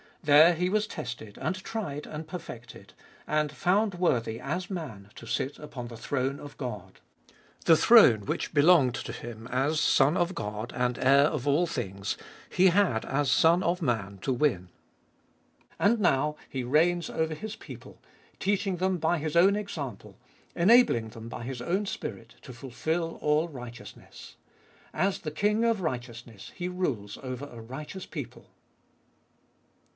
There 0.23 0.53
He 0.53 0.67
was 0.69 0.85
tested, 0.87 1.37
and 1.39 1.55
tried, 1.63 2.05
and 2.07 2.27
perfected, 2.27 2.93
and 3.27 3.51
found 3.51 3.95
worthy 3.95 4.39
as 4.39 4.69
man 4.69 5.09
to 5.15 5.27
sit 5.27 5.57
upon 5.59 5.87
Cbe 5.87 5.89
iboltest 5.89 5.89
of 5.89 5.89
ail 5.89 5.89
57 5.89 5.89
the 5.89 5.97
throne 5.97 6.39
of 6.39 6.57
God. 6.57 6.99
The 7.65 7.77
throne 7.77 8.21
which 8.25 8.53
belonged 8.53 8.95
to 8.95 9.11
Him, 9.13 9.47
as 9.47 9.79
Son 9.79 10.17
of 10.17 10.33
God 10.35 10.73
and 10.75 10.97
heir 10.97 11.25
of 11.25 11.47
all 11.47 11.67
things, 11.67 12.17
He 12.49 12.67
had 12.67 13.05
as 13.05 13.29
Son 13.31 13.61
of 13.61 13.81
Man 13.81 14.17
to 14.19 14.33
win. 14.33 14.69
And 15.79 15.99
now 15.99 16.35
He 16.49 16.63
reigns 16.63 17.09
over 17.09 17.33
His 17.35 17.55
people, 17.55 17.99
teaching 18.39 18.77
them 18.77 18.97
by 18.97 19.19
His 19.19 19.35
own 19.35 19.55
example, 19.55 20.17
enabling 20.55 21.09
them 21.09 21.29
by 21.29 21.43
His 21.43 21.61
own 21.61 21.85
Spirit 21.85 22.35
to 22.43 22.53
fulfil 22.53 23.17
all 23.23 23.47
righteousness. 23.47 24.35
As 24.93 25.19
the 25.19 25.31
King 25.31 25.63
of 25.63 25.81
Righteousness 25.81 26.51
He 26.55 26.67
rules 26.67 27.17
over 27.23 27.45
a 27.51 27.61
righteous 27.61 28.05
people. 28.07 28.49